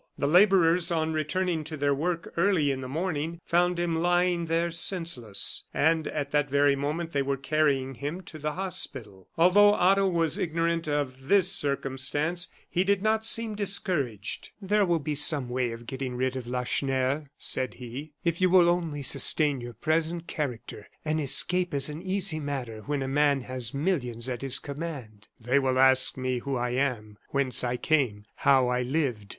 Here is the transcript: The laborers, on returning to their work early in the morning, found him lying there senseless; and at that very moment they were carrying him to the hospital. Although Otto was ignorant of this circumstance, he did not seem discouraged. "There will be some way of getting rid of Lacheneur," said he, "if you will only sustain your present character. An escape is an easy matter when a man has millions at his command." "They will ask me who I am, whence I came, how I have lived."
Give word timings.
The 0.17 0.25
laborers, 0.25 0.89
on 0.91 1.13
returning 1.13 1.63
to 1.65 1.77
their 1.77 1.93
work 1.93 2.33
early 2.35 2.71
in 2.71 2.81
the 2.81 2.87
morning, 2.87 3.39
found 3.45 3.77
him 3.77 3.95
lying 3.97 4.47
there 4.47 4.71
senseless; 4.71 5.65
and 5.75 6.07
at 6.07 6.31
that 6.31 6.49
very 6.49 6.75
moment 6.75 7.11
they 7.11 7.21
were 7.21 7.37
carrying 7.37 7.93
him 7.93 8.21
to 8.21 8.39
the 8.39 8.53
hospital. 8.53 9.29
Although 9.37 9.75
Otto 9.75 10.07
was 10.07 10.39
ignorant 10.39 10.87
of 10.87 11.27
this 11.27 11.51
circumstance, 11.51 12.47
he 12.67 12.83
did 12.83 13.03
not 13.03 13.27
seem 13.27 13.53
discouraged. 13.53 14.49
"There 14.59 14.87
will 14.87 14.97
be 14.97 15.13
some 15.13 15.49
way 15.49 15.69
of 15.71 15.85
getting 15.85 16.15
rid 16.15 16.35
of 16.35 16.47
Lacheneur," 16.47 17.27
said 17.37 17.75
he, 17.75 18.13
"if 18.23 18.41
you 18.41 18.49
will 18.49 18.69
only 18.69 19.03
sustain 19.03 19.61
your 19.61 19.73
present 19.73 20.25
character. 20.25 20.87
An 21.05 21.19
escape 21.19 21.75
is 21.75 21.89
an 21.89 22.01
easy 22.01 22.39
matter 22.39 22.81
when 22.87 23.03
a 23.03 23.07
man 23.07 23.41
has 23.41 23.71
millions 23.71 24.27
at 24.27 24.41
his 24.41 24.57
command." 24.57 25.27
"They 25.39 25.59
will 25.59 25.77
ask 25.77 26.17
me 26.17 26.39
who 26.39 26.55
I 26.55 26.71
am, 26.71 27.19
whence 27.29 27.63
I 27.63 27.77
came, 27.77 28.25
how 28.37 28.67
I 28.67 28.79
have 28.79 28.87
lived." 28.87 29.29